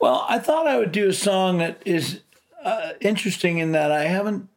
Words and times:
Well, 0.00 0.24
I 0.28 0.38
thought 0.38 0.66
I 0.66 0.78
would 0.78 0.92
do 0.92 1.10
a 1.10 1.12
song 1.12 1.58
that 1.58 1.82
is 1.84 2.22
uh, 2.64 2.92
interesting 3.02 3.58
in 3.58 3.72
that 3.72 3.92
I 3.92 4.04
haven't 4.04 4.48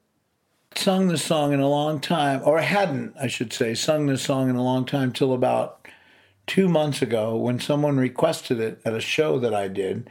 sung 0.73 1.09
this 1.09 1.23
song 1.23 1.51
in 1.51 1.59
a 1.59 1.67
long 1.67 1.99
time, 1.99 2.41
or 2.45 2.61
hadn't, 2.61 3.13
I 3.19 3.27
should 3.27 3.51
say, 3.51 3.75
sung 3.75 4.05
this 4.05 4.21
song 4.21 4.49
in 4.49 4.55
a 4.55 4.63
long 4.63 4.85
time 4.85 5.11
till 5.11 5.33
about 5.33 5.85
two 6.47 6.69
months 6.69 7.01
ago 7.01 7.35
when 7.35 7.59
someone 7.59 7.97
requested 7.97 8.59
it 8.61 8.81
at 8.85 8.93
a 8.93 9.01
show 9.01 9.37
that 9.39 9.53
I 9.53 9.67
did. 9.67 10.09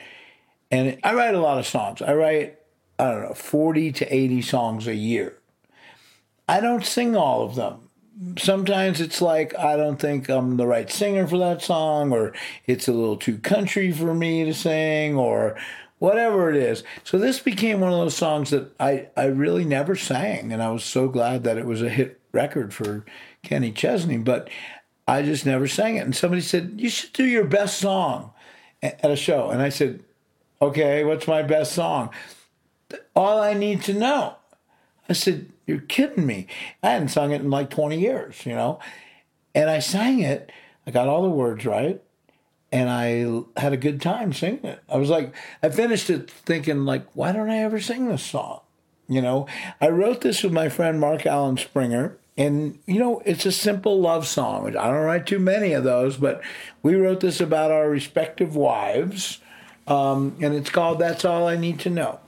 And 0.71 0.99
I 1.03 1.15
write 1.15 1.35
a 1.35 1.41
lot 1.41 1.59
of 1.59 1.67
songs. 1.67 2.03
I 2.03 2.13
write, 2.13 2.59
I 2.99 3.11
don't 3.11 3.23
know, 3.23 3.35
40 3.35 3.91
to 3.93 4.15
80 4.15 4.43
songs 4.43 4.87
a 4.87 4.95
year. 4.95 5.39
I 6.47 6.61
don't 6.61 6.85
sing 6.85 7.17
all 7.17 7.43
of 7.43 7.55
them. 7.55 7.89
Sometimes 8.39 9.01
it's 9.01 9.21
like 9.21 9.59
I 9.59 9.77
don't 9.77 9.99
think 9.99 10.29
I'm 10.29 10.57
the 10.57 10.67
right 10.67 10.91
singer 10.91 11.27
for 11.27 11.39
that 11.39 11.63
song, 11.63 12.13
or 12.13 12.33
it's 12.67 12.89
a 12.89 12.93
little 12.93 13.17
too 13.17 13.39
country 13.39 13.91
for 13.93 14.15
me 14.15 14.45
to 14.45 14.55
sing, 14.55 15.17
or 15.17 15.57
whatever 15.99 16.51
it 16.51 16.57
is. 16.57 16.83
So 17.05 17.17
this 17.17 17.39
became 17.39 17.79
one 17.79 17.93
of 17.93 17.99
those 17.99 18.17
songs 18.17 18.51
that 18.51 18.75
I, 18.81 19.09
I 19.17 19.27
really 19.27 19.65
never 19.65 19.95
sang, 19.95 20.53
and 20.53 20.61
I 20.61 20.71
was 20.71 20.83
so 20.83 21.09
glad 21.09 21.45
that 21.45 21.59
it 21.59 21.65
was 21.65 21.81
a 21.81 21.89
hit 21.89 22.21
record 22.33 22.75
for 22.75 23.05
Kenny 23.43 23.71
Chesney, 23.71 24.19
but 24.19 24.51
I 25.07 25.23
just 25.23 25.47
never 25.47 25.69
sang 25.69 25.97
it. 25.97 26.05
And 26.05 26.17
somebody 26.17 26.43
said, 26.43 26.75
You 26.79 26.89
should 26.89 27.13
do 27.13 27.25
your 27.25 27.45
best 27.45 27.79
song 27.79 28.33
at 28.83 29.05
a 29.05 29.15
show. 29.15 29.51
And 29.51 29.63
I 29.63 29.69
said, 29.69 30.03
Okay, 30.61 31.05
what's 31.05 31.29
my 31.29 31.43
best 31.43 31.73
song? 31.73 32.11
All 33.15 33.41
I 33.41 33.55
need 33.55 33.83
to 33.83 33.95
know. 33.95 34.37
I 35.09 35.13
said, 35.13 35.52
You're 35.67 35.81
kidding 35.81 36.27
me. 36.27 36.47
I 36.83 36.91
hadn't 36.91 37.09
sung 37.09 37.33
it 37.33 37.41
in 37.41 37.51
like 37.51 37.71
20 37.71 37.99
years, 37.99 38.45
you 38.45 38.55
know? 38.55 38.81
And 39.55 39.71
I 39.71 39.79
sang 39.79 40.21
it. 40.21 40.51
I 40.87 40.91
got 40.91 41.09
all 41.09 41.23
the 41.23 41.29
words 41.29 41.65
right 41.65 42.03
and 42.73 42.89
I 42.89 43.61
had 43.61 43.75
a 43.75 43.77
good 43.77 44.01
time 44.01 44.33
singing 44.33 44.65
it. 44.65 44.83
I 44.89 44.97
was 44.97 45.11
like, 45.11 45.35
I 45.63 45.69
finished 45.69 46.09
it 46.09 46.31
thinking, 46.31 46.87
like, 46.87 47.07
why 47.13 47.33
don't 47.33 47.51
I 47.51 47.59
ever 47.59 47.79
sing 47.79 48.09
this 48.09 48.23
song? 48.23 48.61
You 49.09 49.21
know, 49.21 49.47
I 49.81 49.91
wrote 49.91 50.23
this 50.23 50.43
with 50.43 50.53
my 50.53 50.71
friend 50.71 50.99
Mark 50.99 51.27
Alan 51.27 51.59
Springer, 51.59 52.17
and 52.39 52.79
you 52.87 52.99
know, 52.99 53.21
it's 53.27 53.45
a 53.45 53.53
simple 53.53 54.01
love 54.01 54.27
song. 54.27 54.67
I 54.69 54.71
don't 54.71 55.05
write 55.05 55.27
too 55.27 55.39
many 55.39 55.73
of 55.75 55.85
those, 55.85 56.17
but 56.17 56.41
we 56.83 56.95
wrote 56.95 57.21
this 57.21 57.41
about 57.41 57.71
our 57.71 57.91
respective 57.91 58.57
wives, 58.57 59.39
um, 59.87 60.37
and 60.41 60.55
it's 60.55 60.71
called 60.71 60.99
"That's 60.99 61.27
All 61.27 61.47
I 61.47 61.57
Need 61.57 61.81
to 61.81 61.91
Know." 61.91 62.21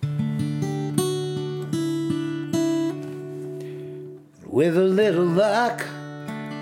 With 4.54 4.78
a 4.78 4.84
little 4.84 5.24
luck, 5.24 5.84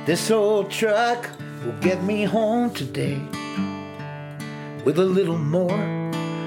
this 0.06 0.30
old 0.30 0.70
truck 0.70 1.28
will 1.62 1.78
get 1.82 2.02
me 2.02 2.24
home 2.24 2.70
today 2.72 3.20
with 4.86 4.98
a 4.98 5.04
little 5.04 5.36
more, 5.36 5.78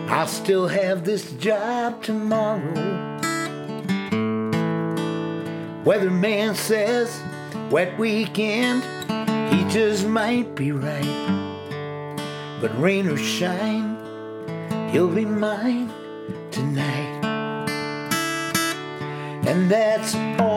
I'll 0.10 0.26
still 0.26 0.68
have 0.68 1.06
this 1.06 1.34
job 1.34 2.02
tomorrow. 2.02 2.74
Weatherman 5.86 6.56
says, 6.56 7.16
wet 7.70 7.96
weekend, 8.00 8.82
he 9.54 9.70
just 9.70 10.08
might 10.08 10.56
be 10.56 10.72
right. 10.72 11.78
But 12.60 12.76
rain 12.82 13.08
or 13.08 13.18
shine, 13.18 14.00
he'll 14.90 15.14
be 15.14 15.26
mine 15.26 15.94
tonight. 16.50 17.22
And 19.48 19.70
that's 19.70 20.16
all 20.42 20.55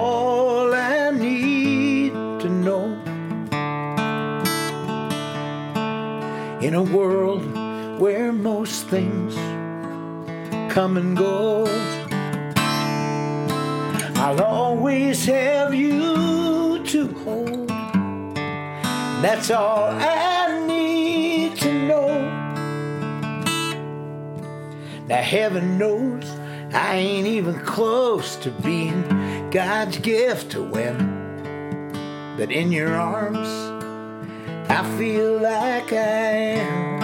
In 6.61 6.75
a 6.75 6.83
world 6.83 7.45
where 8.01 8.33
most 8.33 8.89
things 8.89 9.35
come 10.73 10.97
and 10.97 11.17
go. 11.17 11.67
I'll 14.17 14.43
always 14.43 15.25
have 15.27 15.73
you 15.73 16.83
to 16.85 17.09
hold. 17.25 17.69
That's 19.23 19.51
all 19.53 19.91
I 19.91 20.67
need 20.67 21.57
to 21.59 21.73
know. 21.87 22.19
Now, 25.07 25.23
heaven 25.23 25.79
knows 25.79 26.25
I 26.75 26.97
ain't 26.97 27.29
even 27.29 27.59
close 27.65 28.35
to 28.37 28.51
being 28.51 29.51
God's 29.51 29.99
gift 29.99 30.51
to 30.53 30.63
women. 30.63 32.35
But 32.37 32.51
in 32.51 32.73
your 32.73 32.95
arms, 32.95 33.68
I 34.71 34.97
feel 34.99 35.39
like 35.41 35.93
I 35.93 36.31
am. 36.61 36.99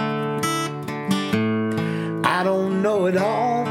I 2.25 2.43
don't 2.45 2.83
know 2.83 3.07
it 3.07 3.17
all. 3.17 3.65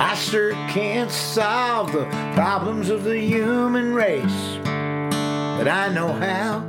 I 0.00 0.14
sure 0.14 0.52
can't 0.68 1.10
solve 1.10 1.92
the 1.92 2.04
problems 2.34 2.90
of 2.90 3.04
the 3.04 3.18
human 3.18 3.94
race. 3.94 4.58
But 4.62 5.68
I 5.68 5.88
know 5.92 6.12
how 6.12 6.60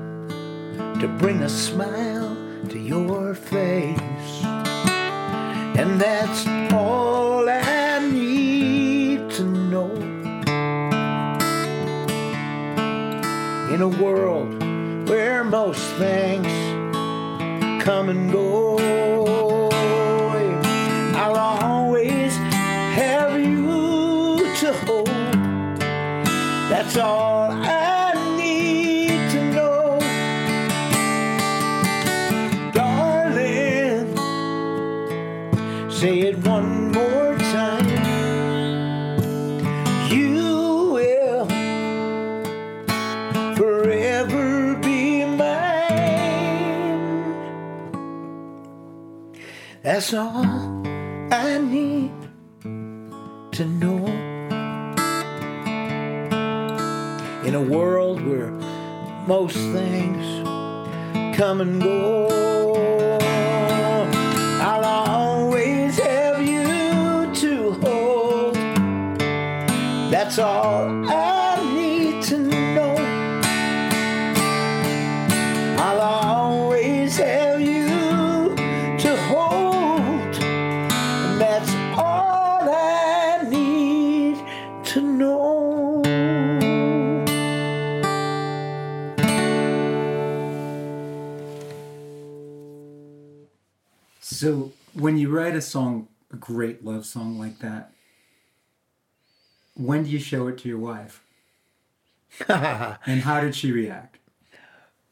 to 1.01 1.07
bring 1.19 1.41
a 1.41 1.49
smile 1.49 2.35
to 2.69 2.79
your 2.79 3.35
face. 3.35 4.43
And 5.77 5.99
that's 5.99 6.47
all 6.73 7.47
I 7.49 7.99
need 7.99 9.29
to 9.31 9.43
know. 9.43 9.91
In 13.73 13.81
a 13.81 13.87
world 13.87 14.58
most 15.49 15.81
things 15.95 16.45
come 17.83 18.09
and 18.09 18.31
go. 18.31 18.77
I'll 21.15 21.37
always 21.37 22.35
have 22.35 23.39
you 23.39 24.37
to 24.57 24.73
hold. 24.85 25.07
That's 26.69 26.97
all 26.97 27.51
I 27.51 27.68
That's 49.99 50.13
all. 50.13 50.45
I 51.29 51.57
need 51.57 52.13
to 53.51 53.65
know. 53.65 54.05
In 57.43 57.53
a 57.53 57.61
world 57.61 58.25
where 58.25 58.51
most 59.27 59.57
things 59.57 60.25
come 61.35 61.59
and 61.59 61.83
go, 61.83 63.17
I'll 64.61 64.85
always 64.85 65.99
have 65.99 66.41
you 66.47 67.35
to 67.35 67.71
hold. 67.81 68.55
That's 70.13 70.39
all 70.39 70.98
a 95.59 95.61
song, 95.61 96.07
a 96.31 96.37
great 96.37 96.83
love 96.83 97.05
song 97.05 97.37
like 97.37 97.59
that, 97.59 97.91
when 99.75 100.03
do 100.03 100.09
you 100.09 100.19
show 100.19 100.47
it 100.47 100.57
to 100.59 100.69
your 100.69 100.79
wife? 100.79 101.23
and 102.47 103.21
how 103.21 103.41
did 103.41 103.55
she 103.55 103.71
react? 103.71 104.17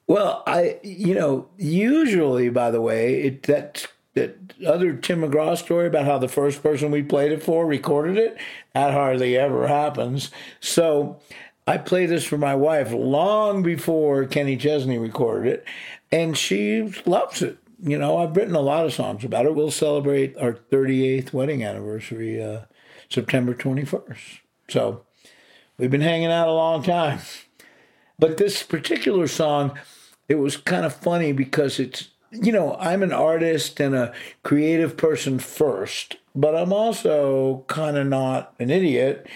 Well, 0.08 0.44
I, 0.48 0.80
you 0.84 1.14
know, 1.14 1.50
usually, 1.58 2.50
by 2.50 2.72
the 2.72 2.82
way, 2.82 3.22
it, 3.24 3.44
that 3.44 3.88
that 4.14 4.36
other 4.66 4.94
Tim 4.94 5.22
McGraw 5.22 5.56
story 5.58 5.86
about 5.86 6.06
how 6.06 6.18
the 6.18 6.28
first 6.28 6.64
person 6.64 6.90
we 6.90 7.04
played 7.04 7.32
it 7.32 7.44
for 7.44 7.68
recorded 7.68 8.18
it, 8.18 8.38
that 8.74 8.92
hardly 8.92 9.38
ever 9.38 9.68
happens. 9.68 10.32
So 10.60 11.20
I 11.68 11.78
played 11.78 12.10
this 12.10 12.24
for 12.24 12.38
my 12.38 12.56
wife 12.56 12.92
long 12.92 13.62
before 13.62 14.26
Kenny 14.26 14.58
Chesney 14.58 14.98
recorded 14.98 15.54
it, 15.54 15.66
and 16.12 16.36
she 16.36 16.94
loves 17.06 17.44
it. 17.44 17.60
You 17.80 17.98
know, 17.98 18.18
I've 18.18 18.36
written 18.36 18.56
a 18.56 18.62
lot 18.62 18.86
of 18.86 18.94
songs 18.94 19.24
about 19.24 19.46
it. 19.46 19.56
We'll 19.56 19.72
celebrate 19.72 20.36
our 20.38 20.54
38th 20.54 21.32
wedding 21.34 21.64
anniversary 21.64 22.42
uh, 22.42 22.62
September 23.10 23.54
21st. 23.54 24.40
So 24.70 25.06
we've 25.78 25.92
been 25.92 26.02
hanging 26.02 26.32
out 26.32 26.48
a 26.48 26.54
long 26.54 26.84
time. 26.84 27.20
But 28.20 28.38
this 28.38 28.64
particular 28.64 29.28
song, 29.28 29.78
it 30.28 30.40
was 30.40 30.58
kind 30.58 30.88
of 30.88 30.96
funny 30.96 31.34
because 31.34 31.80
it's 31.80 32.10
you 32.32 32.52
know, 32.52 32.76
I'm 32.80 33.04
an 33.04 33.14
artist 33.14 33.80
and 33.80 33.96
a 33.96 34.14
creative 34.44 34.98
person 34.98 35.40
first, 35.40 36.18
but 36.36 36.56
I'm 36.56 36.74
also 36.74 37.64
kind 37.68 37.98
of 37.98 38.08
not 38.08 38.54
an 38.60 38.70
idiot. 38.70 39.28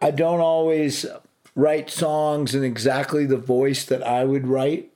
I 0.00 0.10
don't 0.10 0.40
always 0.40 1.06
write 1.54 1.90
songs 1.90 2.54
in 2.54 2.62
exactly 2.62 3.26
the 3.26 3.36
voice 3.36 3.84
that 3.86 4.06
I 4.06 4.24
would 4.24 4.46
write, 4.46 4.92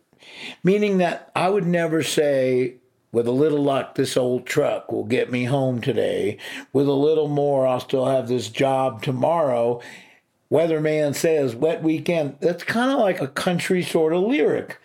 meaning 0.62 0.98
that 0.98 1.32
I 1.34 1.48
would 1.48 1.66
never 1.66 2.02
say, 2.02 2.74
with 3.12 3.26
a 3.26 3.32
little 3.32 3.62
luck, 3.62 3.94
this 3.94 4.16
old 4.16 4.46
truck 4.46 4.92
will 4.92 5.04
get 5.04 5.30
me 5.30 5.44
home 5.44 5.80
today. 5.80 6.38
With 6.72 6.86
a 6.86 6.92
little 6.92 7.28
more, 7.28 7.66
I'll 7.66 7.80
still 7.80 8.06
have 8.06 8.28
this 8.28 8.48
job 8.48 9.02
tomorrow. 9.02 9.80
Weatherman 10.50 11.14
says, 11.14 11.54
wet 11.54 11.82
weekend. 11.82 12.36
That's 12.40 12.64
kind 12.64 12.90
of 12.90 12.98
like 12.98 13.20
a 13.20 13.28
country 13.28 13.82
sort 13.82 14.12
of 14.12 14.22
lyric. 14.22 14.78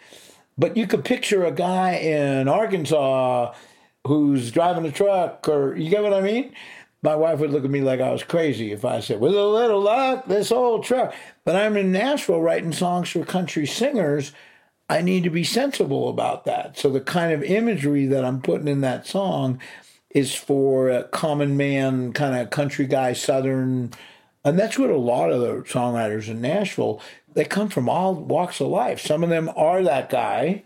But 0.57 0.77
you 0.77 0.87
could 0.87 1.03
picture 1.03 1.43
a 1.43 1.51
guy 1.51 1.93
in 1.93 2.47
Arkansas 2.47 3.53
who's 4.07 4.51
driving 4.51 4.85
a 4.85 4.91
truck, 4.91 5.47
or 5.49 5.75
you 5.75 5.89
get 5.89 6.03
what 6.03 6.13
I 6.13 6.21
mean? 6.21 6.53
My 7.01 7.15
wife 7.15 7.39
would 7.39 7.51
look 7.51 7.65
at 7.65 7.69
me 7.69 7.81
like 7.81 7.99
I 7.99 8.11
was 8.11 8.23
crazy 8.23 8.71
if 8.71 8.85
I 8.85 8.99
said, 8.99 9.19
with 9.19 9.35
a 9.35 9.43
little 9.43 9.81
luck, 9.81 10.25
this 10.27 10.51
old 10.51 10.83
truck. 10.83 11.13
But 11.43 11.55
I'm 11.55 11.77
in 11.77 11.91
Nashville 11.91 12.41
writing 12.41 12.71
songs 12.71 13.09
for 13.09 13.23
country 13.25 13.67
singers. 13.67 14.31
I 14.89 15.01
need 15.01 15.23
to 15.23 15.29
be 15.29 15.43
sensible 15.43 16.09
about 16.09 16.45
that. 16.45 16.77
So 16.77 16.89
the 16.89 17.01
kind 17.01 17.31
of 17.33 17.43
imagery 17.43 18.05
that 18.07 18.23
I'm 18.23 18.41
putting 18.41 18.67
in 18.67 18.81
that 18.81 19.07
song 19.07 19.59
is 20.11 20.35
for 20.35 20.89
a 20.89 21.03
common 21.05 21.57
man, 21.57 22.13
kind 22.13 22.35
of 22.35 22.49
country 22.51 22.85
guy, 22.85 23.13
southern. 23.13 23.91
And 24.43 24.59
that's 24.59 24.77
what 24.77 24.91
a 24.91 24.97
lot 24.97 25.31
of 25.31 25.41
the 25.41 25.63
songwriters 25.63 26.27
in 26.27 26.41
Nashville 26.41 27.01
they 27.35 27.45
come 27.45 27.69
from 27.69 27.87
all 27.87 28.15
walks 28.15 28.59
of 28.59 28.67
life. 28.67 28.99
Some 28.99 29.23
of 29.23 29.29
them 29.29 29.51
are 29.55 29.83
that 29.83 30.09
guy, 30.09 30.63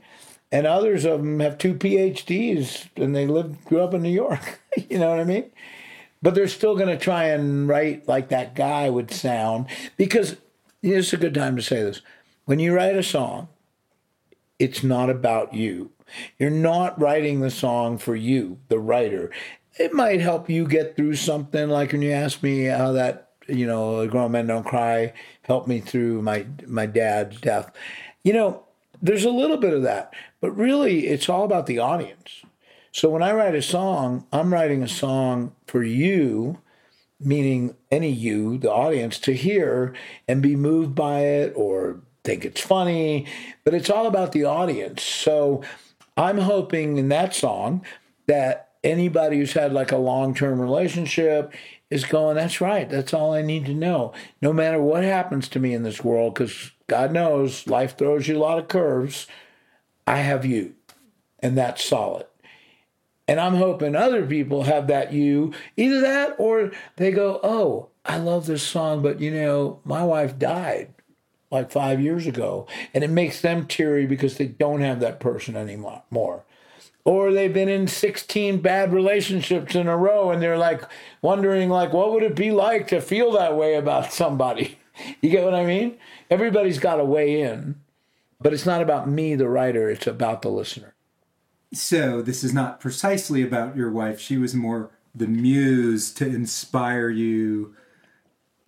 and 0.52 0.66
others 0.66 1.04
of 1.04 1.20
them 1.20 1.40
have 1.40 1.58
two 1.58 1.74
PhDs 1.74 2.88
and 2.96 3.16
they 3.16 3.28
live 3.28 3.66
grew 3.66 3.82
up 3.82 3.94
in 3.94 4.02
New 4.02 4.10
York. 4.10 4.62
you 4.90 4.98
know 4.98 5.10
what 5.10 5.20
I 5.20 5.24
mean? 5.26 5.52
But 6.22 6.36
they're 6.36 6.48
still 6.48 6.76
going 6.76 6.90
to 6.90 7.04
try 7.04 7.26
and 7.26 7.68
write 7.68 8.08
like 8.08 8.30
that 8.30 8.56
guy 8.56 8.90
would 8.90 9.12
sound 9.12 9.68
because 9.98 10.38
you 10.82 10.94
know, 10.94 11.00
it's 11.00 11.14
a 11.14 11.18
good 11.18 11.34
time 11.34 11.56
to 11.56 11.62
say 11.62 11.82
this. 11.82 12.02
When 12.46 12.60
you 12.60 12.74
write 12.74 12.96
a 12.96 13.04
song, 13.04 13.48
it's 14.60 14.84
not 14.84 15.10
about 15.10 15.54
you. 15.54 15.92
You're 16.38 16.50
not 16.50 17.00
writing 17.00 17.40
the 17.40 17.52
song 17.52 17.98
for 17.98 18.16
you, 18.16 18.60
the 18.68 18.80
writer. 18.80 19.32
It 19.80 19.94
might 19.94 20.20
help 20.20 20.50
you 20.50 20.68
get 20.68 20.96
through 20.96 21.16
something 21.16 21.70
like 21.70 21.94
when 21.94 22.02
you 22.02 22.12
ask 22.12 22.44
me 22.44 22.66
how 22.66 22.92
that, 22.94 23.30
you 23.48 23.66
know, 23.66 24.06
Grown 24.08 24.34
Men 24.34 24.48
Don't 24.48 24.66
Cry 24.66 25.14
helped 25.44 25.68
me 25.68 25.80
through 25.80 26.22
my 26.22 26.46
my 26.68 26.86
dad's 26.86 27.40
death. 27.40 27.72
You 28.24 28.34
know, 28.34 28.64
there's 29.02 29.26
a 29.26 29.30
little 29.30 29.58
bit 29.58 29.74
of 29.74 29.84
that, 29.84 30.14
but 30.42 30.52
really 30.52 31.08
it's 31.08 31.30
all 31.30 31.46
about 31.46 31.66
the 31.66 31.80
audience. 31.80 32.44
So 32.92 33.10
when 33.10 33.24
I 33.24 33.34
write 33.34 33.56
a 33.56 33.62
song, 33.62 34.26
I'm 34.34 34.52
writing 34.52 34.84
a 34.84 34.88
song 34.88 35.56
for 35.68 35.84
you, 35.84 36.60
meaning 37.20 37.76
any 37.92 38.12
you, 38.12 38.58
the 38.58 38.72
audience, 38.72 39.20
to 39.20 39.34
hear 39.34 39.94
and 40.28 40.42
be 40.42 40.56
moved 40.56 40.96
by 40.96 41.22
it 41.22 41.54
or 41.56 42.02
think 42.24 42.46
it's 42.46 42.62
funny, 42.62 43.26
but 43.64 43.74
it's 43.74 43.90
all 43.90 44.08
about 44.08 44.32
the 44.32 44.46
audience. 44.46 45.04
So 45.04 45.64
I'm 46.18 46.38
hoping 46.38 46.98
in 46.98 47.10
that 47.10 47.34
song 47.34 47.84
that 48.28 48.70
anybody 48.84 49.38
who's 49.38 49.54
had 49.54 49.74
like 49.74 49.92
a 49.92 49.98
long 49.98 50.34
term 50.34 50.60
relationship 50.60 51.54
is 51.90 52.06
going, 52.06 52.36
that's 52.36 52.62
right. 52.62 52.90
That's 52.90 53.14
all 53.14 53.34
I 53.34 53.42
need 53.42 53.66
to 53.66 53.74
know. 53.74 54.14
No 54.42 54.54
matter 54.54 54.82
what 54.82 55.04
happens 55.04 55.48
to 55.50 55.60
me 55.60 55.74
in 55.74 55.84
this 55.84 56.04
world, 56.04 56.36
because 56.36 56.72
God 56.88 57.12
knows 57.12 57.68
life 57.68 57.98
throws 57.98 58.28
you 58.28 58.38
a 58.38 58.40
lot 58.40 58.60
of 58.60 58.68
curves, 58.68 59.28
I 60.06 60.18
have 60.18 60.46
you. 60.46 60.76
And 61.40 61.58
that's 61.58 61.84
solid. 61.84 62.28
And 63.28 63.40
I'm 63.40 63.56
hoping 63.56 63.96
other 63.96 64.26
people 64.26 64.64
have 64.64 64.88
that 64.88 65.14
you, 65.14 65.54
either 65.78 66.02
that 66.02 66.36
or 66.40 66.72
they 66.98 67.12
go, 67.12 67.40
oh, 67.44 67.90
I 68.04 68.18
love 68.18 68.48
this 68.48 68.64
song, 68.64 69.02
but 69.02 69.20
you 69.20 69.32
know, 69.32 69.80
my 69.86 70.04
wife 70.04 70.38
died 70.38 70.94
like 71.52 71.72
five 71.72 72.02
years 72.02 72.28
ago. 72.28 72.68
And 72.94 73.04
it 73.04 73.10
makes 73.10 73.42
them 73.42 73.66
teary 73.68 74.06
because 74.06 74.38
they 74.38 74.48
don't 74.48 74.82
have 74.82 75.00
that 75.00 75.20
person 75.20 75.56
anymore 75.56 76.44
or 77.10 77.34
they've 77.34 77.54
been 77.54 77.70
in 77.70 77.88
16 77.88 78.62
bad 78.62 78.94
relationships 78.94 79.74
in 79.74 79.88
a 79.88 79.98
row 79.98 80.30
and 80.30 80.42
they're 80.42 80.58
like 80.58 80.84
wondering 81.22 81.70
like 81.70 81.94
what 81.94 82.12
would 82.12 82.24
it 82.24 82.36
be 82.36 82.52
like 82.52 82.88
to 82.88 83.02
feel 83.02 83.32
that 83.32 83.56
way 83.56 83.76
about 83.76 84.14
somebody? 84.14 84.78
You 85.22 85.30
get 85.30 85.46
what 85.46 85.56
i 85.56 85.66
mean? 85.66 85.98
Everybody's 86.30 86.78
got 86.78 87.00
a 87.00 87.06
way 87.06 87.42
in 87.42 87.80
but 88.42 88.52
it's 88.52 88.66
not 88.66 88.82
about 88.82 89.08
me 89.08 89.34
the 89.34 89.48
writer 89.48 89.90
it's 89.90 90.08
about 90.08 90.42
the 90.42 90.50
listener. 90.50 90.94
So 91.74 92.22
this 92.22 92.44
is 92.44 92.54
not 92.54 92.82
precisely 92.82 93.42
about 93.42 93.78
your 93.78 93.90
wife. 93.92 94.20
She 94.20 94.38
was 94.38 94.54
more 94.54 94.92
the 95.16 95.28
muse 95.28 96.12
to 96.16 96.26
inspire 96.26 97.10
you 97.10 97.76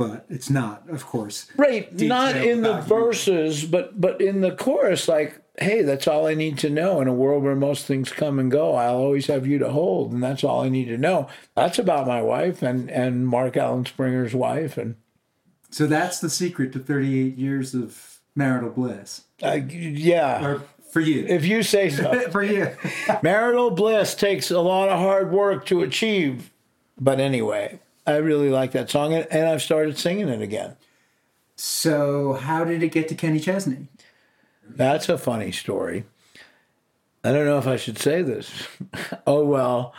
but 0.10 0.26
it's 0.30 0.50
not 0.50 0.90
of 0.90 1.06
course 1.06 1.48
right 1.58 1.94
not 2.00 2.36
in 2.36 2.62
the 2.62 2.82
verses 2.82 3.66
but 3.66 4.00
but 4.00 4.20
in 4.22 4.42
the 4.42 4.52
chorus 4.52 5.08
like 5.08 5.42
hey, 5.58 5.82
that's 5.82 6.08
all 6.08 6.28
I 6.28 6.34
need 6.34 6.58
to 6.60 6.70
know 6.70 7.02
in 7.02 7.08
a 7.08 7.14
world 7.14 7.44
where 7.44 7.56
most 7.56 7.86
things 7.86 8.12
come 8.12 8.40
and 8.40 8.50
go. 8.50 8.76
I'll 8.76 8.96
always 8.96 9.28
have 9.28 9.46
you 9.46 9.58
to 9.60 9.70
hold, 9.70 10.12
and 10.12 10.24
that's 10.24 10.44
all 10.44 10.62
I 10.64 10.70
need 10.70 10.86
to 10.86 10.98
know. 10.98 11.28
That's 11.56 11.78
about 11.78 12.08
my 12.08 12.22
wife 12.22 12.62
and 12.62 12.90
and 12.90 13.28
Mark 13.28 13.58
Alan 13.58 13.86
Springer's 13.86 14.34
wife, 14.34 14.78
and 14.78 14.96
so 15.70 15.88
that's 15.88 16.20
the 16.20 16.30
secret 16.30 16.74
to 16.74 16.80
38 16.80 17.38
years 17.38 17.74
of 17.74 18.20
marital 18.36 18.70
bliss. 18.70 19.24
Uh, 19.42 19.60
yeah. 19.70 20.46
Or 20.46 20.64
for 20.92 21.00
you. 21.00 21.26
If 21.28 21.46
you 21.46 21.64
say 21.64 21.90
so. 21.90 22.20
for 22.32 22.44
you. 22.44 22.76
marital 23.24 23.72
bliss 23.72 24.14
takes 24.14 24.52
a 24.52 24.60
lot 24.60 24.90
of 24.90 25.00
hard 25.00 25.32
work 25.32 25.66
to 25.68 25.82
achieve. 25.82 26.52
But 27.00 27.20
anyway, 27.20 27.80
I 28.06 28.18
really 28.18 28.50
like 28.50 28.72
that 28.72 28.90
song, 28.90 29.14
and 29.14 29.48
I've 29.48 29.62
started 29.62 29.98
singing 29.98 30.30
it 30.30 30.42
again. 30.42 30.76
So, 31.56 32.34
how 32.34 32.64
did 32.64 32.82
it 32.82 32.92
get 32.92 33.08
to 33.10 33.16
Kenny 33.16 33.40
Chesney? 33.40 33.88
That's 34.68 35.10
a 35.10 35.18
funny 35.18 35.52
story. 35.52 36.06
I 37.24 37.32
don't 37.32 37.46
know 37.46 37.60
if 37.60 37.68
I 37.68 37.76
should 37.76 38.00
say 38.00 38.24
this. 38.24 38.68
oh, 39.28 39.46
well. 39.46 39.94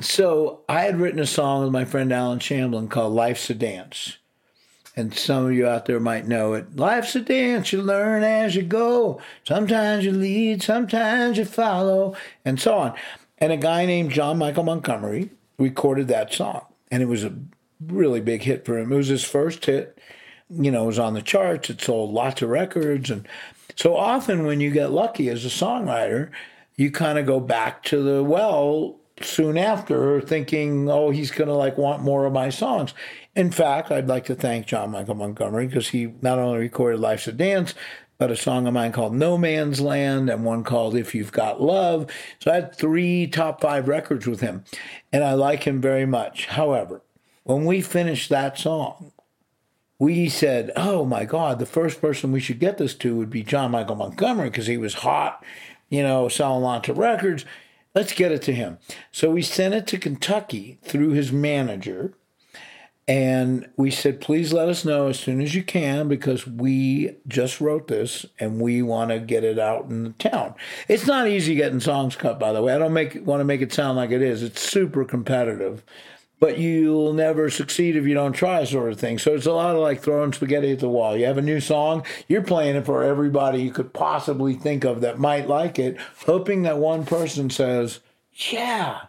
So 0.00 0.60
I 0.68 0.82
had 0.82 1.00
written 1.00 1.18
a 1.18 1.26
song 1.26 1.64
with 1.64 1.72
my 1.72 1.84
friend 1.84 2.12
Allen 2.12 2.38
Shamblin 2.38 2.88
called 2.90 3.12
Life's 3.12 3.50
a 3.50 3.54
Dance. 3.54 4.18
And 4.96 5.14
some 5.14 5.46
of 5.46 5.52
you 5.52 5.66
out 5.66 5.86
there 5.86 5.98
might 5.98 6.28
know 6.28 6.52
it. 6.52 6.76
Life's 6.76 7.16
a 7.16 7.20
dance, 7.20 7.72
you 7.72 7.80
learn 7.80 8.22
as 8.22 8.54
you 8.54 8.62
go. 8.62 9.20
Sometimes 9.44 10.04
you 10.04 10.12
lead, 10.12 10.62
sometimes 10.62 11.38
you 11.38 11.44
follow, 11.44 12.16
and 12.44 12.60
so 12.60 12.74
on. 12.74 12.94
And 13.38 13.52
a 13.52 13.56
guy 13.56 13.86
named 13.86 14.10
John 14.10 14.38
Michael 14.38 14.64
Montgomery 14.64 15.30
recorded 15.58 16.08
that 16.08 16.32
song. 16.32 16.66
And 16.90 17.02
it 17.02 17.06
was 17.06 17.24
a 17.24 17.34
really 17.86 18.20
big 18.20 18.42
hit 18.42 18.64
for 18.64 18.78
him. 18.78 18.92
It 18.92 18.96
was 18.96 19.08
his 19.08 19.24
first 19.24 19.64
hit. 19.64 19.98
You 20.50 20.70
know, 20.70 20.84
it 20.84 20.88
was 20.88 20.98
on 20.98 21.14
the 21.14 21.22
charts. 21.22 21.70
It 21.70 21.80
sold 21.80 22.12
lots 22.12 22.42
of 22.42 22.48
records. 22.48 23.10
And 23.10 23.26
so 23.76 23.96
often, 23.96 24.44
when 24.44 24.60
you 24.60 24.70
get 24.70 24.90
lucky 24.90 25.28
as 25.28 25.44
a 25.44 25.48
songwriter, 25.48 26.30
you 26.76 26.90
kind 26.90 27.18
of 27.18 27.26
go 27.26 27.40
back 27.40 27.82
to 27.84 28.02
the 28.02 28.24
well 28.24 28.96
soon 29.22 29.58
after, 29.58 30.20
thinking, 30.20 30.90
oh, 30.90 31.10
he's 31.10 31.30
going 31.30 31.48
to 31.48 31.54
like 31.54 31.76
want 31.76 32.02
more 32.02 32.24
of 32.24 32.32
my 32.32 32.50
songs. 32.50 32.94
In 33.36 33.50
fact, 33.50 33.90
I'd 33.90 34.08
like 34.08 34.24
to 34.26 34.34
thank 34.34 34.66
John 34.66 34.90
Michael 34.90 35.14
Montgomery 35.14 35.66
because 35.66 35.88
he 35.88 36.12
not 36.22 36.38
only 36.38 36.58
recorded 36.58 37.00
Life's 37.00 37.28
a 37.28 37.32
Dance, 37.32 37.74
but 38.20 38.30
a 38.30 38.36
song 38.36 38.66
of 38.66 38.74
mine 38.74 38.92
called 38.92 39.14
No 39.14 39.38
Man's 39.38 39.80
Land 39.80 40.28
and 40.28 40.44
one 40.44 40.62
called 40.62 40.94
If 40.94 41.14
You've 41.14 41.32
Got 41.32 41.62
Love. 41.62 42.06
So 42.38 42.50
I 42.50 42.56
had 42.56 42.76
three 42.76 43.26
top 43.26 43.62
five 43.62 43.88
records 43.88 44.26
with 44.26 44.42
him, 44.42 44.62
and 45.10 45.24
I 45.24 45.32
like 45.32 45.62
him 45.62 45.80
very 45.80 46.04
much. 46.04 46.44
However, 46.44 47.00
when 47.44 47.64
we 47.64 47.80
finished 47.80 48.28
that 48.28 48.58
song, 48.58 49.12
we 49.98 50.28
said, 50.28 50.70
oh 50.76 51.06
my 51.06 51.24
God, 51.24 51.58
the 51.58 51.64
first 51.64 52.02
person 52.02 52.30
we 52.30 52.40
should 52.40 52.58
get 52.58 52.76
this 52.76 52.94
to 52.96 53.16
would 53.16 53.30
be 53.30 53.42
John 53.42 53.70
Michael 53.70 53.96
Montgomery 53.96 54.50
because 54.50 54.66
he 54.66 54.76
was 54.76 54.94
hot, 54.94 55.42
you 55.88 56.02
know, 56.02 56.28
selling 56.28 56.62
lots 56.62 56.90
of 56.90 56.98
records. 56.98 57.46
Let's 57.94 58.12
get 58.12 58.32
it 58.32 58.42
to 58.42 58.52
him. 58.52 58.76
So 59.10 59.30
we 59.30 59.40
sent 59.40 59.72
it 59.72 59.86
to 59.86 59.98
Kentucky 59.98 60.78
through 60.82 61.12
his 61.12 61.32
manager. 61.32 62.12
And 63.10 63.68
we 63.76 63.90
said, 63.90 64.20
please 64.20 64.52
let 64.52 64.68
us 64.68 64.84
know 64.84 65.08
as 65.08 65.18
soon 65.18 65.40
as 65.40 65.52
you 65.52 65.64
can 65.64 66.06
because 66.06 66.46
we 66.46 67.16
just 67.26 67.60
wrote 67.60 67.88
this 67.88 68.24
and 68.38 68.60
we 68.60 68.82
want 68.82 69.10
to 69.10 69.18
get 69.18 69.42
it 69.42 69.58
out 69.58 69.90
in 69.90 70.04
the 70.04 70.10
town. 70.10 70.54
It's 70.86 71.08
not 71.08 71.26
easy 71.26 71.56
getting 71.56 71.80
songs 71.80 72.14
cut, 72.14 72.38
by 72.38 72.52
the 72.52 72.62
way. 72.62 72.72
I 72.72 72.78
don't 72.78 72.92
make 72.92 73.26
want 73.26 73.40
to 73.40 73.44
make 73.44 73.62
it 73.62 73.72
sound 73.72 73.96
like 73.96 74.12
it 74.12 74.22
is. 74.22 74.44
It's 74.44 74.60
super 74.60 75.04
competitive 75.04 75.82
but 76.38 76.56
you'll 76.56 77.12
never 77.12 77.50
succeed 77.50 77.96
if 77.96 78.06
you 78.06 78.14
don't 78.14 78.32
try, 78.32 78.64
sort 78.64 78.90
of 78.90 78.98
thing. 78.98 79.18
So 79.18 79.34
it's 79.34 79.44
a 79.44 79.52
lot 79.52 79.74
of 79.74 79.82
like 79.82 80.00
throwing 80.00 80.32
spaghetti 80.32 80.72
at 80.72 80.78
the 80.78 80.88
wall. 80.88 81.14
You 81.14 81.26
have 81.26 81.36
a 81.36 81.42
new 81.42 81.60
song, 81.60 82.02
you're 82.28 82.42
playing 82.42 82.76
it 82.76 82.86
for 82.86 83.02
everybody 83.02 83.60
you 83.60 83.70
could 83.70 83.92
possibly 83.92 84.54
think 84.54 84.84
of 84.84 85.02
that 85.02 85.18
might 85.18 85.48
like 85.48 85.78
it, 85.78 85.98
hoping 86.24 86.62
that 86.62 86.78
one 86.78 87.04
person 87.04 87.50
says, 87.50 88.00
Yeah. 88.32 89.02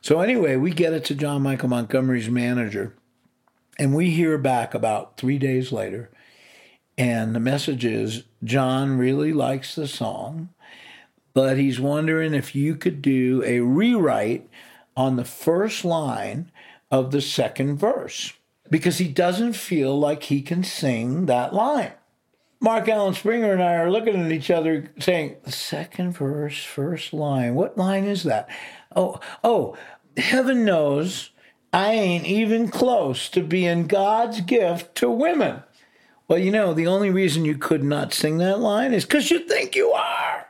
So 0.00 0.20
anyway, 0.20 0.56
we 0.56 0.72
get 0.72 0.92
it 0.92 1.04
to 1.06 1.14
John 1.14 1.42
Michael 1.42 1.68
Montgomery's 1.68 2.28
manager, 2.28 2.96
and 3.78 3.94
we 3.94 4.10
hear 4.10 4.38
back 4.38 4.74
about 4.74 5.16
three 5.16 5.38
days 5.38 5.72
later. 5.72 6.10
And 6.98 7.34
the 7.34 7.40
message 7.40 7.84
is 7.84 8.24
John 8.44 8.98
really 8.98 9.32
likes 9.32 9.74
the 9.74 9.88
song, 9.88 10.50
but 11.34 11.58
he's 11.58 11.80
wondering 11.80 12.34
if 12.34 12.54
you 12.54 12.76
could 12.76 13.00
do 13.00 13.42
a 13.44 13.60
rewrite 13.60 14.48
on 14.96 15.16
the 15.16 15.24
first 15.24 15.84
line 15.84 16.50
of 16.90 17.10
the 17.10 17.22
second 17.22 17.78
verse 17.78 18.34
because 18.70 18.98
he 18.98 19.08
doesn't 19.08 19.54
feel 19.54 19.98
like 19.98 20.24
he 20.24 20.42
can 20.42 20.62
sing 20.62 21.26
that 21.26 21.54
line. 21.54 21.92
Mark 22.60 22.88
Alan 22.88 23.12
Springer 23.12 23.52
and 23.52 23.62
I 23.62 23.74
are 23.74 23.90
looking 23.90 24.14
at 24.14 24.30
each 24.30 24.50
other 24.50 24.92
saying, 25.00 25.36
second 25.48 26.12
verse, 26.12 26.62
first 26.62 27.12
line. 27.12 27.56
What 27.56 27.76
line 27.76 28.04
is 28.04 28.22
that? 28.22 28.48
Oh, 28.94 29.18
oh, 29.42 29.76
heaven 30.16 30.64
knows 30.64 31.30
I 31.72 31.92
ain't 31.92 32.26
even 32.26 32.68
close 32.68 33.28
to 33.30 33.42
being 33.42 33.86
God's 33.86 34.42
gift 34.42 34.94
to 34.96 35.10
women. 35.10 35.62
Well, 36.28 36.38
you 36.38 36.50
know, 36.50 36.74
the 36.74 36.86
only 36.86 37.10
reason 37.10 37.44
you 37.44 37.56
could 37.56 37.82
not 37.82 38.12
sing 38.12 38.38
that 38.38 38.60
line 38.60 38.92
is 38.92 39.04
because 39.04 39.30
you 39.30 39.40
think 39.40 39.74
you 39.74 39.90
are. 39.92 40.46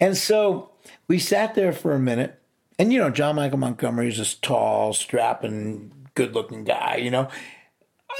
And 0.00 0.16
so 0.16 0.70
we 1.08 1.18
sat 1.18 1.54
there 1.54 1.72
for 1.72 1.92
a 1.92 1.98
minute. 1.98 2.40
And, 2.78 2.92
you 2.92 2.98
know, 2.98 3.10
John 3.10 3.36
Michael 3.36 3.58
Montgomery 3.58 4.08
is 4.08 4.18
this 4.18 4.34
tall, 4.34 4.92
strapping, 4.92 5.92
good 6.14 6.34
looking 6.34 6.64
guy, 6.64 6.96
you 6.96 7.10
know. 7.10 7.28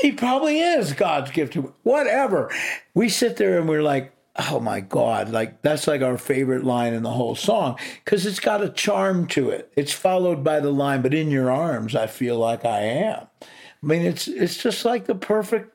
He 0.00 0.12
probably 0.12 0.60
is 0.60 0.92
God's 0.92 1.30
gift 1.30 1.54
to 1.54 1.74
whatever. 1.82 2.50
We 2.94 3.08
sit 3.08 3.36
there 3.36 3.58
and 3.58 3.68
we're 3.68 3.82
like, 3.82 4.13
oh 4.36 4.60
my 4.60 4.80
God, 4.80 5.30
like 5.30 5.62
that's 5.62 5.86
like 5.86 6.02
our 6.02 6.18
favorite 6.18 6.64
line 6.64 6.92
in 6.92 7.02
the 7.02 7.10
whole 7.10 7.34
song 7.34 7.78
because 8.04 8.26
it's 8.26 8.40
got 8.40 8.62
a 8.62 8.68
charm 8.68 9.26
to 9.28 9.50
it. 9.50 9.72
It's 9.76 9.92
followed 9.92 10.42
by 10.42 10.60
the 10.60 10.72
line, 10.72 11.02
but 11.02 11.14
in 11.14 11.30
your 11.30 11.50
arms, 11.50 11.94
I 11.94 12.06
feel 12.06 12.38
like 12.38 12.64
I 12.64 12.80
am. 12.80 13.26
I 13.42 13.86
mean, 13.86 14.02
it's 14.02 14.26
it's 14.26 14.56
just 14.56 14.84
like 14.84 15.06
the 15.06 15.14
perfect. 15.14 15.70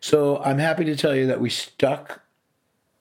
So 0.00 0.38
I'm 0.38 0.58
happy 0.58 0.84
to 0.84 0.96
tell 0.96 1.14
you 1.14 1.26
that 1.26 1.40
we 1.40 1.50
stuck 1.50 2.22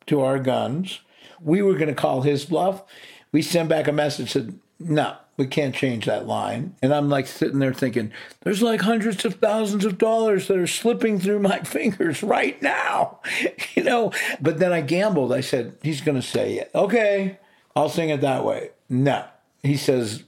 to 0.07 0.21
our 0.21 0.39
guns. 0.39 0.99
We 1.41 1.61
were 1.61 1.73
going 1.73 1.87
to 1.87 1.93
call 1.93 2.21
his 2.21 2.45
bluff. 2.45 2.83
We 3.31 3.41
sent 3.41 3.69
back 3.69 3.87
a 3.87 3.91
message 3.91 4.31
said, 4.31 4.59
no, 4.79 5.15
we 5.37 5.47
can't 5.47 5.75
change 5.75 6.05
that 6.05 6.27
line. 6.27 6.75
And 6.81 6.93
I'm 6.93 7.09
like 7.09 7.27
sitting 7.27 7.59
there 7.59 7.73
thinking, 7.73 8.11
there's 8.41 8.61
like 8.61 8.81
hundreds 8.81 9.25
of 9.25 9.35
thousands 9.35 9.83
of 9.83 9.97
dollars 9.97 10.47
that 10.47 10.57
are 10.57 10.67
slipping 10.67 11.19
through 11.19 11.39
my 11.39 11.59
fingers 11.63 12.23
right 12.23 12.61
now, 12.61 13.19
you 13.75 13.83
know. 13.83 14.11
But 14.41 14.59
then 14.59 14.71
I 14.71 14.81
gambled. 14.81 15.33
I 15.33 15.41
said, 15.41 15.77
he's 15.81 16.01
going 16.01 16.15
to 16.15 16.21
say. 16.21 16.67
Okay, 16.73 17.39
I'll 17.75 17.89
sing 17.89 18.09
it 18.09 18.21
that 18.21 18.45
way. 18.45 18.69
No, 18.89 19.25
he 19.63 19.75
says, 19.75 20.23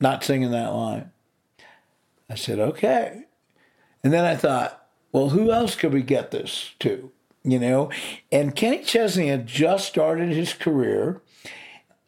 not 0.00 0.24
singing 0.24 0.50
that 0.52 0.72
line. 0.72 1.10
I 2.28 2.36
said, 2.36 2.58
okay. 2.58 3.24
And 4.02 4.12
then 4.12 4.24
I 4.24 4.36
thought, 4.36 4.86
well, 5.12 5.30
who 5.30 5.50
else 5.50 5.74
could 5.74 5.92
we 5.92 6.02
get 6.02 6.30
this 6.30 6.70
to? 6.80 7.10
You 7.42 7.58
know, 7.58 7.90
and 8.30 8.54
Kenny 8.54 8.82
Chesney 8.82 9.28
had 9.28 9.46
just 9.46 9.88
started 9.88 10.28
his 10.30 10.52
career. 10.52 11.22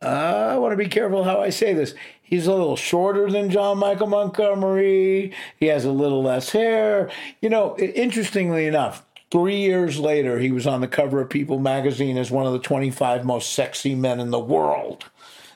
I 0.03 0.57
want 0.57 0.73
to 0.73 0.77
be 0.77 0.89
careful 0.89 1.25
how 1.25 1.41
I 1.41 1.51
say 1.51 1.75
this. 1.75 1.95
He's 2.23 2.47
a 2.47 2.53
little 2.53 2.77
shorter 2.77 3.31
than 3.31 3.51
John 3.51 3.79
Michael 3.79 4.07
Montgomery. 4.07 5.33
He 5.59 5.67
has 5.67 5.85
a 5.85 5.93
little 5.93 6.23
less 6.23 6.51
hair. 6.51 7.11
You 7.41 7.51
know, 7.51 7.77
interestingly 7.79 8.67
enough, 8.67 9.05
three 9.31 9.59
years 9.59 9.99
later, 9.99 10.39
he 10.39 10.51
was 10.51 10.67
on 10.67 10.81
the 10.81 10.89
cover 10.89 11.21
of 11.21 11.31
People 11.31 11.59
magazine 11.59 12.17
as 12.17 12.31
one 12.31 12.47
of 12.47 12.53
the 12.53 12.59
25 12.59 13.25
most 13.25 13.53
sexy 13.53 13.95
men 13.95 14.19
in 14.19 14.31
the 14.31 14.39
world. 14.39 15.05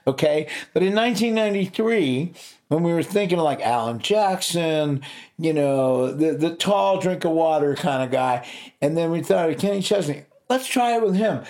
Okay. 0.07 0.49
But 0.73 0.83
in 0.83 0.95
1993, 0.95 2.33
when 2.69 2.83
we 2.83 2.93
were 2.93 3.03
thinking 3.03 3.39
like 3.39 3.61
Alan 3.61 3.99
Jackson, 3.99 5.03
you 5.39 5.53
know, 5.53 6.13
the, 6.13 6.33
the 6.33 6.55
tall 6.55 7.01
drink 7.01 7.25
of 7.25 7.33
water 7.33 7.75
kind 7.75 8.03
of 8.03 8.11
guy, 8.11 8.47
and 8.81 8.97
then 8.97 9.11
we 9.11 9.23
thought 9.23 9.57
Kenny 9.59 9.83
Chesney, 9.83 10.25
let's 10.49 10.67
try 10.67 10.95
it 10.97 11.03
with 11.03 11.17
him. 11.17 11.45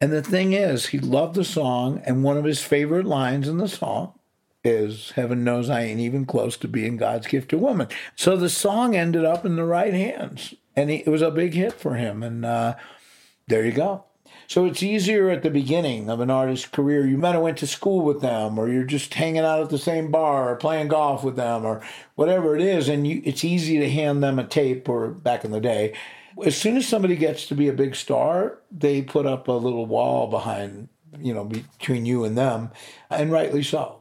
And 0.00 0.12
the 0.12 0.22
thing 0.22 0.52
is, 0.52 0.86
he 0.86 0.98
loved 0.98 1.34
the 1.34 1.44
song, 1.44 2.00
and 2.06 2.22
one 2.22 2.36
of 2.36 2.44
his 2.44 2.62
favorite 2.62 3.06
lines 3.06 3.48
in 3.48 3.58
the 3.58 3.68
song 3.68 4.12
is 4.62 5.12
Heaven 5.12 5.42
knows 5.42 5.68
I 5.68 5.82
ain't 5.82 6.00
even 6.00 6.24
close 6.24 6.56
to 6.58 6.68
being 6.68 6.96
God's 6.96 7.26
gift 7.26 7.50
to 7.50 7.58
woman. 7.58 7.88
So 8.14 8.36
the 8.36 8.48
song 8.48 8.94
ended 8.94 9.24
up 9.24 9.44
in 9.44 9.56
the 9.56 9.64
right 9.64 9.92
hands, 9.92 10.54
and 10.76 10.90
it 10.90 11.06
was 11.08 11.22
a 11.22 11.30
big 11.30 11.54
hit 11.54 11.72
for 11.72 11.94
him. 11.94 12.22
And 12.22 12.44
uh, 12.44 12.76
there 13.48 13.64
you 13.64 13.72
go. 13.72 14.04
So 14.46 14.64
it's 14.64 14.82
easier 14.82 15.30
at 15.30 15.42
the 15.42 15.50
beginning 15.50 16.08
of 16.08 16.20
an 16.20 16.30
artist's 16.30 16.66
career. 16.66 17.06
You 17.06 17.18
might 17.18 17.32
have 17.32 17.42
went 17.42 17.58
to 17.58 17.66
school 17.66 18.02
with 18.04 18.20
them, 18.20 18.58
or 18.58 18.68
you're 18.68 18.84
just 18.84 19.12
hanging 19.14 19.42
out 19.42 19.60
at 19.60 19.70
the 19.70 19.78
same 19.78 20.10
bar, 20.10 20.50
or 20.50 20.56
playing 20.56 20.88
golf 20.88 21.24
with 21.24 21.36
them, 21.36 21.64
or 21.64 21.82
whatever 22.14 22.54
it 22.54 22.62
is, 22.62 22.88
and 22.88 23.06
you, 23.06 23.20
it's 23.24 23.44
easy 23.44 23.78
to 23.78 23.90
hand 23.90 24.22
them 24.22 24.38
a 24.38 24.44
tape. 24.44 24.88
Or 24.88 25.08
back 25.08 25.44
in 25.44 25.50
the 25.50 25.60
day, 25.60 25.94
as 26.44 26.56
soon 26.56 26.76
as 26.76 26.86
somebody 26.86 27.16
gets 27.16 27.46
to 27.46 27.54
be 27.54 27.68
a 27.68 27.72
big 27.72 27.94
star, 27.94 28.58
they 28.70 29.02
put 29.02 29.26
up 29.26 29.48
a 29.48 29.52
little 29.52 29.86
wall 29.86 30.28
behind, 30.28 30.88
you 31.18 31.34
know, 31.34 31.44
between 31.44 32.06
you 32.06 32.24
and 32.24 32.36
them, 32.36 32.70
and 33.10 33.32
rightly 33.32 33.62
so. 33.62 33.96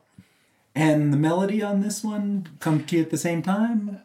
And 0.75 1.11
the 1.11 1.17
melody 1.17 1.63
on 1.63 1.81
this 1.81 2.03
one 2.03 2.47
come 2.59 2.83
to 2.85 2.95
you 2.95 3.01
at 3.01 3.09
the 3.09 3.17
same 3.17 3.41
time? 3.41 4.01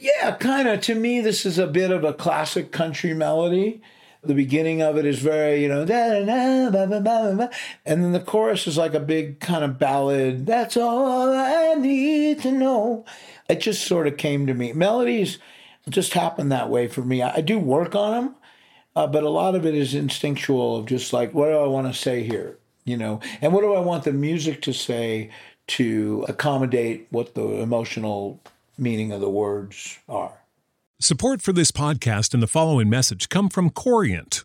Yeah, 0.00 0.32
kind 0.36 0.66
of. 0.66 0.80
To 0.82 0.94
me, 0.94 1.20
this 1.20 1.46
is 1.46 1.58
a 1.58 1.66
bit 1.66 1.90
of 1.90 2.02
a 2.04 2.12
classic 2.12 2.72
country 2.72 3.14
melody. 3.14 3.80
The 4.22 4.34
beginning 4.34 4.80
of 4.80 4.96
it 4.96 5.04
is 5.04 5.18
very, 5.18 5.62
you 5.62 5.68
know, 5.68 5.82
and 5.82 5.88
then 7.84 8.12
the 8.12 8.22
chorus 8.24 8.66
is 8.66 8.78
like 8.78 8.94
a 8.94 9.00
big 9.00 9.38
kind 9.38 9.62
of 9.62 9.78
ballad. 9.78 10.46
That's 10.46 10.78
all 10.78 11.30
I 11.30 11.74
need 11.74 12.40
to 12.40 12.50
know. 12.50 13.04
It 13.50 13.60
just 13.60 13.86
sort 13.86 14.06
of 14.06 14.16
came 14.16 14.46
to 14.46 14.54
me. 14.54 14.72
Melodies 14.72 15.38
just 15.90 16.14
happened 16.14 16.50
that 16.52 16.70
way 16.70 16.88
for 16.88 17.02
me. 17.02 17.22
I, 17.22 17.40
do 17.40 17.58
work 17.58 17.94
on 17.94 18.12
them, 18.12 18.34
uh, 18.96 19.06
but 19.06 19.22
a 19.22 19.28
lot 19.28 19.54
of 19.54 19.66
it 19.66 19.74
is 19.74 19.94
instinctual 19.94 20.76
of 20.76 20.86
just 20.86 21.12
like, 21.12 21.34
what 21.34 21.46
do 21.46 21.58
I 21.58 21.66
want 21.66 21.92
to 21.92 21.98
say 21.98 22.22
here? 22.22 22.58
You 22.84 22.96
know, 22.96 23.20
and 23.40 23.52
what 23.52 23.62
do 23.62 23.74
I 23.74 23.80
want 23.80 24.04
the 24.04 24.12
music 24.12 24.62
to 24.62 24.72
say 24.72 25.30
to 25.66 26.24
accommodate 26.28 27.06
what 27.10 27.34
the 27.34 27.46
emotional 27.60 28.40
meaning 28.76 29.12
of 29.12 29.20
the 29.20 29.30
words 29.30 29.98
are? 30.08 30.44
Support 31.00 31.42
for 31.42 31.52
this 31.52 31.70
podcast 31.70 32.34
and 32.34 32.42
the 32.42 32.46
following 32.46 32.88
message 32.88 33.28
come 33.28 33.48
from 33.48 33.70
Corient. 33.70 34.44